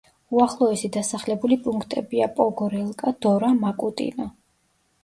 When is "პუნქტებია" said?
1.67-2.31